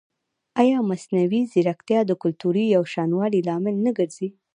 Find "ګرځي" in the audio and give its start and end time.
3.97-4.29